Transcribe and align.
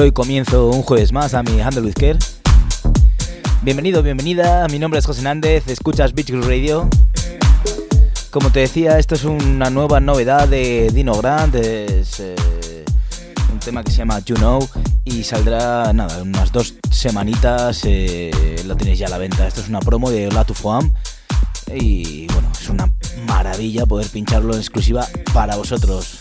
doy 0.00 0.12
comienzo 0.12 0.70
un 0.70 0.80
jueves 0.80 1.12
más 1.12 1.34
a 1.34 1.42
mi 1.42 1.60
Handle 1.60 1.82
with 1.82 1.92
Care. 1.92 2.18
Bienvenido, 3.60 4.02
bienvenida, 4.02 4.66
mi 4.68 4.78
nombre 4.78 4.98
es 4.98 5.04
José 5.04 5.20
Nández, 5.20 5.68
escuchas 5.68 6.14
Beach 6.14 6.30
Radio. 6.30 6.88
Como 8.30 8.50
te 8.50 8.60
decía, 8.60 8.98
esto 8.98 9.14
es 9.14 9.24
una 9.24 9.68
nueva 9.68 10.00
novedad 10.00 10.48
de 10.48 10.90
Dino 10.94 11.12
Grand, 11.16 11.54
es 11.54 12.18
eh, 12.18 12.34
un 13.52 13.58
tema 13.58 13.84
que 13.84 13.90
se 13.90 13.98
llama 13.98 14.20
You 14.20 14.36
Know 14.36 14.66
y 15.04 15.22
saldrá, 15.22 15.92
nada, 15.92 16.22
unas 16.22 16.50
dos 16.50 16.76
semanitas, 16.90 17.82
eh, 17.84 18.62
lo 18.64 18.78
tenéis 18.78 19.00
ya 19.00 19.06
a 19.06 19.10
la 19.10 19.18
venta. 19.18 19.46
Esto 19.46 19.60
es 19.60 19.68
una 19.68 19.80
promo 19.80 20.10
de 20.10 20.32
La 20.32 20.46
Foam 20.46 20.94
y 21.74 22.26
bueno, 22.28 22.50
es 22.58 22.70
una 22.70 22.90
maravilla 23.26 23.84
poder 23.84 24.06
pincharlo 24.06 24.54
en 24.54 24.60
exclusiva 24.60 25.06
para 25.34 25.56
vosotros. 25.56 26.19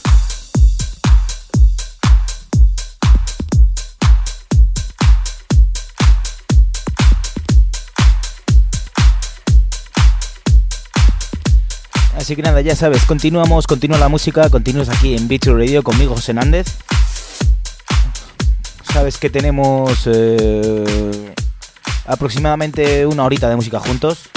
Así 12.30 12.36
que 12.36 12.44
nada, 12.44 12.62
ya 12.62 12.76
sabes, 12.76 13.06
continuamos, 13.06 13.66
continúa 13.66 13.98
la 13.98 14.08
música, 14.08 14.52
continúas 14.52 14.88
aquí 14.88 15.16
en 15.16 15.28
Beach 15.28 15.48
Radio 15.48 15.82
conmigo, 15.82 16.14
José 16.14 16.32
Nández. 16.36 16.68
Sabes 18.94 19.18
que 19.18 19.32
tenemos 19.32 20.04
eh, 20.06 21.34
aproximadamente 22.06 23.08
una 23.08 23.26
horita 23.26 23.50
de 23.50 23.56
música 23.56 23.80
juntos. 23.80 24.30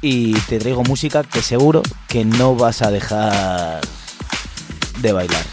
Y 0.00 0.34
te 0.42 0.60
traigo 0.60 0.84
música 0.84 1.24
que 1.24 1.42
seguro 1.42 1.82
que 2.06 2.24
no 2.24 2.54
vas 2.54 2.82
a 2.82 2.92
dejar 2.92 3.80
de 5.00 5.12
bailar. 5.12 5.51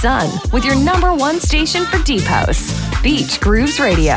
Sun 0.00 0.30
with 0.52 0.64
your 0.64 0.76
number 0.76 1.12
one 1.12 1.40
station 1.40 1.84
for 1.86 2.00
Deep 2.04 2.22
House, 2.22 2.72
Beach 3.02 3.40
Grooves 3.40 3.80
Radio. 3.80 4.14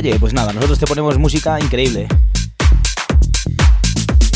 Pues 0.00 0.32
nada, 0.32 0.52
nosotros 0.52 0.78
te 0.78 0.86
ponemos 0.86 1.18
música 1.18 1.58
increíble. 1.58 2.06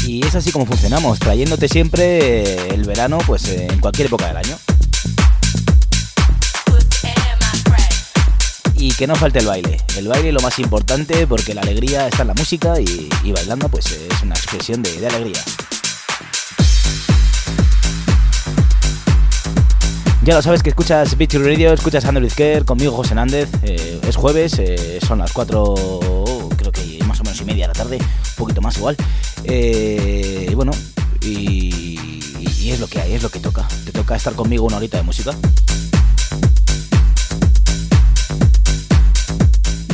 Y 0.05 0.27
es 0.27 0.35
así 0.35 0.51
como 0.51 0.66
funcionamos, 0.66 1.20
trayéndote 1.20 1.68
siempre 1.68 2.75
el 2.75 2.83
verano 2.83 3.18
pues 3.25 3.46
en 3.46 3.79
cualquier 3.79 4.09
época 4.09 4.27
del 4.27 4.38
año. 4.38 4.59
Y 8.75 8.92
que 8.94 9.07
no 9.07 9.14
falte 9.14 9.38
el 9.38 9.46
baile. 9.46 9.79
El 9.96 10.09
baile 10.09 10.31
es 10.31 10.35
lo 10.35 10.40
más 10.40 10.59
importante 10.59 11.29
porque 11.29 11.55
la 11.55 11.61
alegría 11.61 12.09
está 12.09 12.22
en 12.22 12.29
la 12.29 12.35
música 12.35 12.81
y, 12.81 13.09
bailando 13.31 13.68
pues 13.68 13.87
es 13.87 14.22
una 14.22 14.35
expresión 14.35 14.83
de 14.83 15.07
alegría. 15.07 15.40
Ya 20.25 20.35
lo 20.35 20.43
sabes 20.43 20.63
que 20.63 20.69
escuchas 20.69 21.19
Beach 21.19 21.35
Radio, 21.35 21.73
escuchas 21.73 22.05
Andrew 22.05 22.29
Care, 22.29 22.65
conmigo 22.65 22.93
José 22.93 23.17
Nández. 23.17 23.49
Eh, 23.65 24.01
es 24.07 24.15
jueves, 24.15 24.57
eh, 24.61 25.01
son 25.05 25.19
las 25.19 25.33
4, 25.33 25.75
creo 26.57 26.71
que 26.71 27.01
más 27.09 27.19
o 27.19 27.25
menos 27.25 27.41
y 27.41 27.45
media 27.45 27.65
de 27.65 27.69
la 27.69 27.75
tarde, 27.75 27.99
un 27.99 28.37
poquito 28.37 28.61
más 28.61 28.77
igual. 28.77 28.97
Eh, 29.43 30.47
y 30.49 30.55
bueno, 30.55 30.71
y, 31.23 32.21
y, 32.39 32.71
es 32.71 32.79
lo 32.79 32.87
que 32.87 33.01
hay, 33.01 33.15
es 33.15 33.23
lo 33.25 33.31
que 33.31 33.41
toca. 33.41 33.67
Te 33.85 33.91
toca 33.91 34.15
estar 34.15 34.35
conmigo 34.35 34.65
una 34.65 34.77
horita 34.77 34.97
de 34.97 35.03
música. 35.03 35.33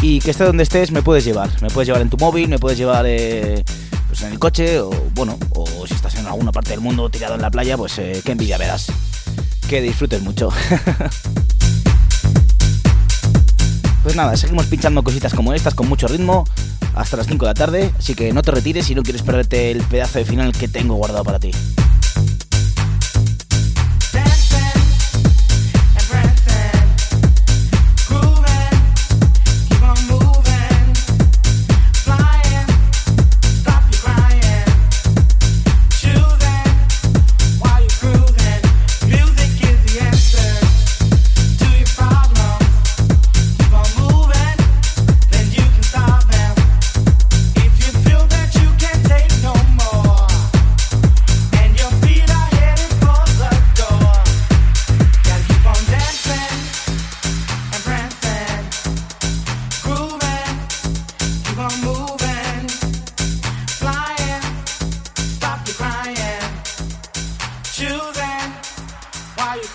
Y 0.02 0.20
que 0.20 0.30
esté 0.30 0.44
donde 0.44 0.64
estés 0.64 0.92
me 0.92 1.00
puedes 1.00 1.24
llevar. 1.24 1.48
Me 1.62 1.70
puedes 1.70 1.86
llevar 1.86 2.02
en 2.02 2.10
tu 2.10 2.18
móvil, 2.18 2.50
me 2.50 2.58
puedes 2.58 2.76
llevar 2.76 3.06
pues 4.08 4.20
en 4.20 4.32
el 4.32 4.38
coche, 4.38 4.78
o 4.80 4.90
bueno, 5.14 5.38
o 5.54 5.86
si 5.86 5.94
estás 5.94 6.16
en 6.16 6.26
alguna 6.26 6.52
parte 6.52 6.72
del 6.72 6.80
mundo 6.80 7.08
tirado 7.08 7.34
en 7.34 7.40
la 7.40 7.50
playa, 7.50 7.78
pues 7.78 7.94
qué 7.94 8.32
envidia 8.32 8.58
verás 8.58 8.88
que 9.68 9.80
disfruten 9.82 10.24
mucho. 10.24 10.48
pues 14.02 14.16
nada, 14.16 14.34
seguimos 14.36 14.64
pinchando 14.66 15.04
cositas 15.04 15.34
como 15.34 15.52
estas 15.52 15.74
con 15.74 15.86
mucho 15.88 16.08
ritmo 16.08 16.44
hasta 16.94 17.18
las 17.18 17.26
5 17.26 17.44
de 17.44 17.50
la 17.50 17.54
tarde, 17.54 17.92
así 17.98 18.14
que 18.14 18.32
no 18.32 18.40
te 18.40 18.50
retires 18.50 18.86
si 18.86 18.94
no 18.94 19.02
quieres 19.02 19.20
perderte 19.22 19.70
el 19.70 19.82
pedazo 19.82 20.18
de 20.20 20.24
final 20.24 20.52
que 20.52 20.68
tengo 20.68 20.94
guardado 20.94 21.22
para 21.22 21.38
ti. 21.38 21.50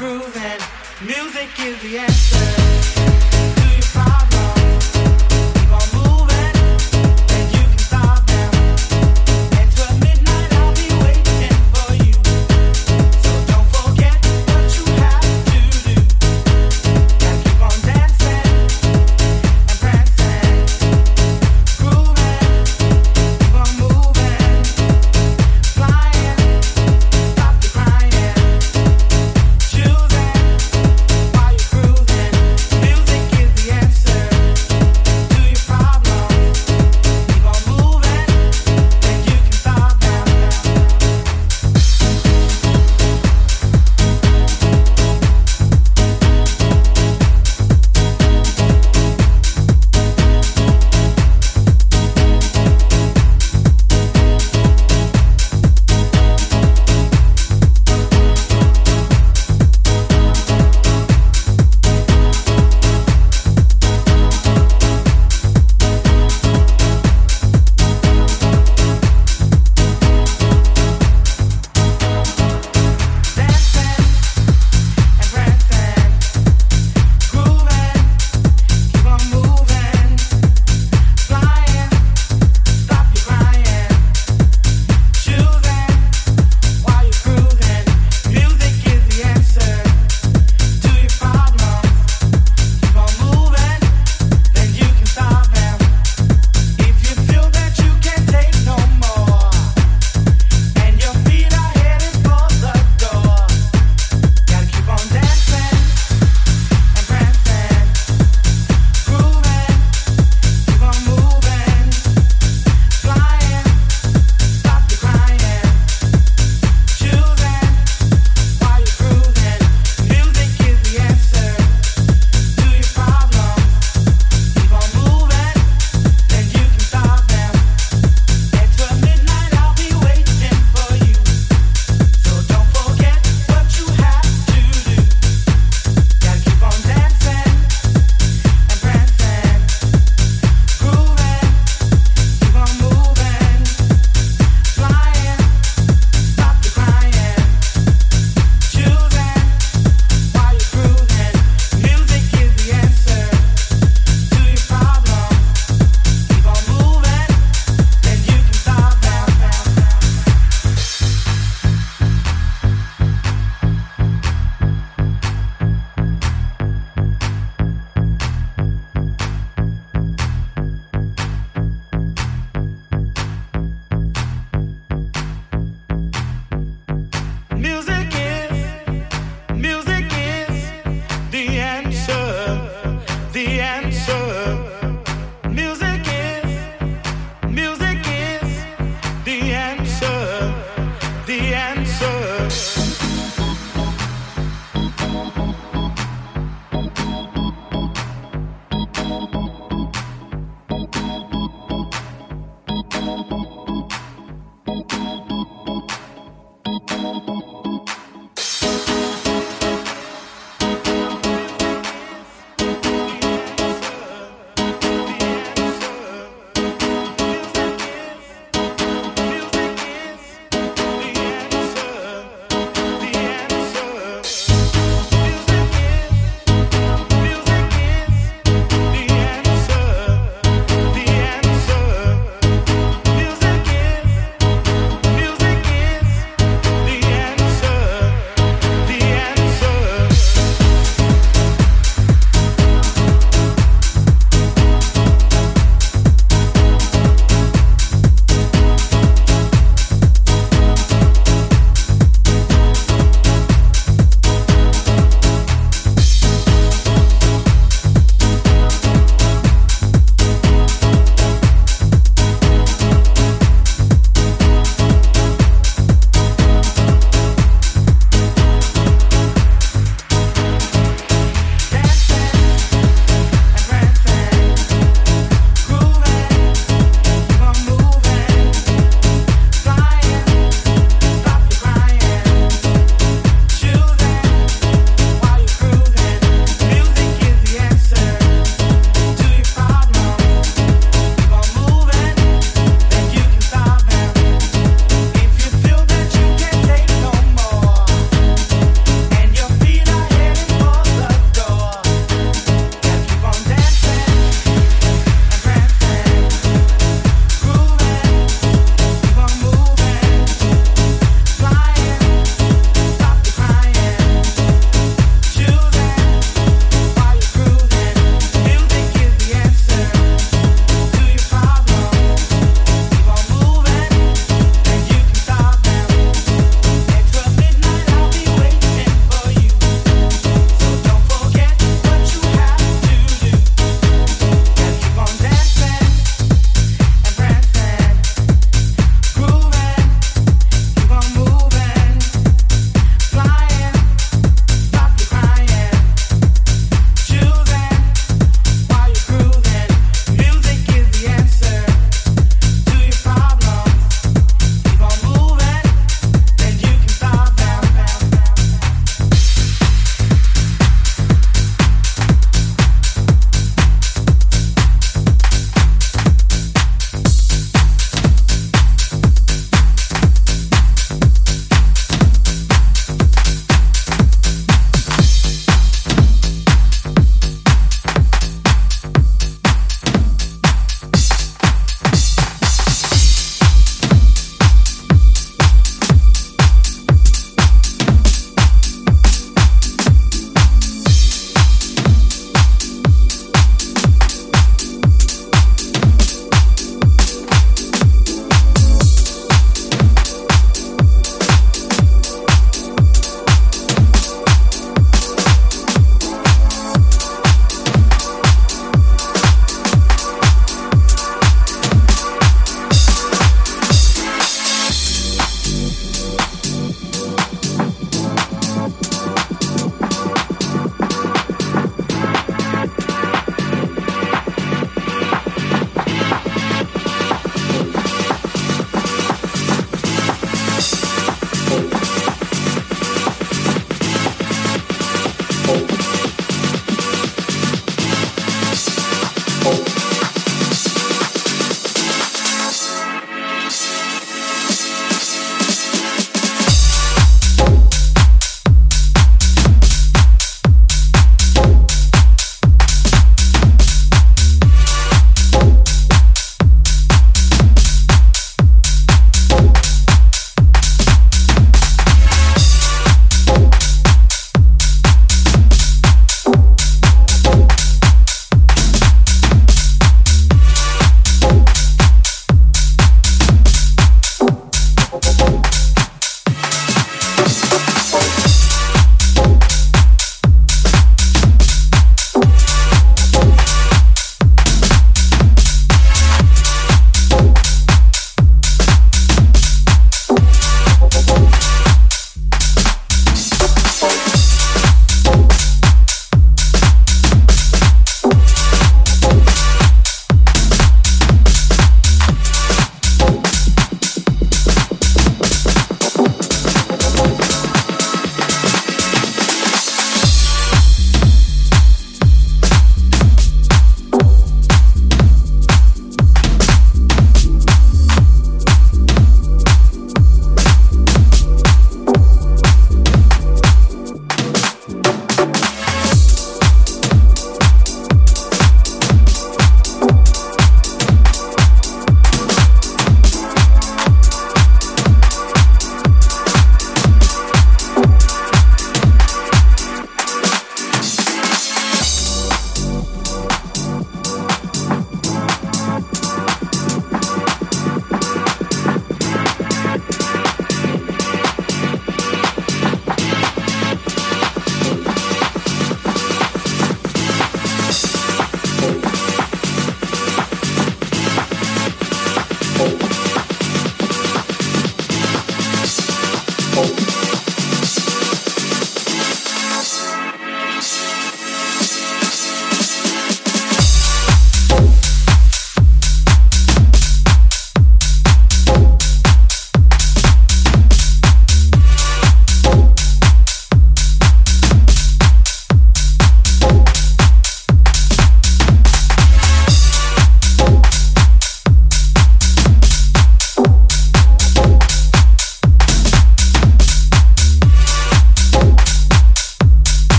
groove 0.00 0.34
and 0.34 0.62
music 1.06 1.50
is 1.60 1.78
the 1.82 1.98
answer. 1.98 3.29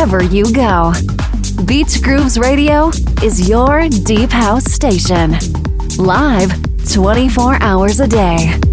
Wherever 0.00 0.24
you 0.24 0.50
go. 0.50 0.94
Beach 1.66 2.00
Grooves 2.02 2.38
Radio 2.38 2.88
is 3.22 3.50
your 3.50 3.86
deep 3.90 4.30
house 4.30 4.64
station. 4.64 5.36
Live 5.98 6.50
24 6.90 7.62
hours 7.62 8.00
a 8.00 8.08
day. 8.08 8.69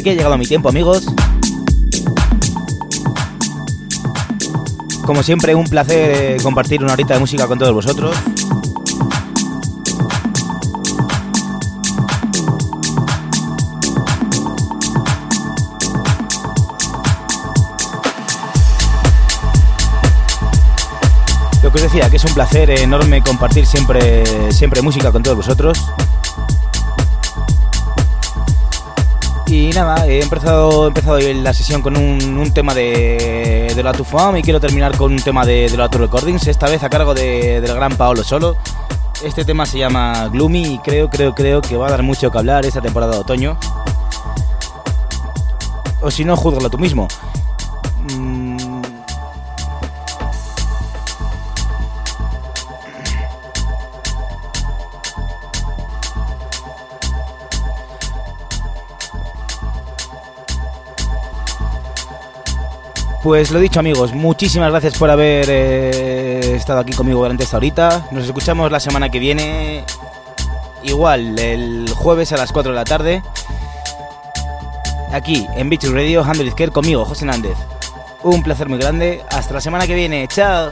Aquí 0.00 0.10
ha 0.10 0.14
llegado 0.14 0.38
mi 0.38 0.46
tiempo, 0.46 0.68
amigos. 0.68 1.06
Como 5.04 5.22
siempre, 5.22 5.54
un 5.54 5.64
placer 5.64 6.10
eh, 6.10 6.36
compartir 6.42 6.82
una 6.82 6.94
horita 6.94 7.14
de 7.14 7.20
música 7.20 7.46
con 7.46 7.58
todos 7.58 7.74
vosotros. 7.74 8.16
Lo 21.62 21.70
que 21.70 21.76
os 21.76 21.82
decía, 21.82 22.08
que 22.08 22.16
es 22.16 22.24
un 22.24 22.32
placer 22.32 22.70
enorme 22.70 23.22
compartir 23.22 23.66
siempre, 23.66 24.24
siempre 24.52 24.80
música 24.80 25.12
con 25.12 25.22
todos 25.22 25.36
vosotros. 25.36 25.78
He 30.06 30.20
empezado, 30.20 30.84
he 30.84 30.88
empezado 30.88 31.18
la 31.18 31.54
sesión 31.54 31.80
con 31.80 31.96
un, 31.96 32.52
tema 32.52 32.74
de, 32.74 33.72
de 33.74 33.82
la 33.82 33.92
Tufam 33.92 34.36
y 34.36 34.42
quiero 34.42 34.60
terminar 34.60 34.96
con 34.96 35.12
un 35.12 35.20
tema 35.20 35.46
de, 35.46 35.68
de 35.68 35.76
la 35.76 35.88
Recordings, 35.88 36.46
esta 36.48 36.66
vez 36.66 36.82
a 36.82 36.90
cargo 36.90 37.14
de, 37.14 37.60
del 37.60 37.74
gran 37.74 37.96
Paolo 37.96 38.22
Solo. 38.22 38.56
Este 39.24 39.44
tema 39.44 39.66
se 39.66 39.78
llama 39.78 40.28
Gloomy 40.28 40.74
y 40.74 40.78
creo, 40.78 41.08
creo, 41.08 41.34
creo 41.34 41.60
que 41.60 41.76
va 41.76 41.88
a 41.88 41.90
dar 41.90 42.02
mucho 42.02 42.30
que 42.30 42.38
hablar 42.38 42.66
esta 42.66 42.80
temporada 42.80 43.12
de 43.12 43.18
otoño. 43.18 43.56
O 46.02 46.10
si 46.10 46.24
no, 46.24 46.36
júzgalo 46.36 46.68
tú 46.68 46.78
mismo. 46.78 47.08
Pues 63.22 63.50
lo 63.50 63.60
dicho 63.60 63.80
amigos, 63.80 64.14
muchísimas 64.14 64.70
gracias 64.70 64.96
por 64.96 65.10
haber 65.10 65.44
eh, 65.50 66.54
estado 66.54 66.80
aquí 66.80 66.94
conmigo 66.94 67.20
durante 67.20 67.44
esta 67.44 67.58
horita. 67.58 68.06
Nos 68.12 68.24
escuchamos 68.24 68.72
la 68.72 68.80
semana 68.80 69.10
que 69.10 69.18
viene, 69.18 69.84
igual, 70.82 71.38
el 71.38 71.90
jueves 71.94 72.32
a 72.32 72.38
las 72.38 72.50
4 72.50 72.72
de 72.72 72.76
la 72.76 72.84
tarde, 72.84 73.22
aquí 75.12 75.46
en 75.54 75.68
Beach 75.68 75.84
Radio, 75.84 76.24
Handle 76.24 76.48
Izquierdo, 76.48 76.72
conmigo, 76.72 77.04
José 77.04 77.26
Nández. 77.26 77.58
Un 78.22 78.42
placer 78.42 78.70
muy 78.70 78.78
grande, 78.78 79.22
hasta 79.30 79.52
la 79.52 79.60
semana 79.60 79.86
que 79.86 79.94
viene, 79.94 80.26
chao. 80.26 80.70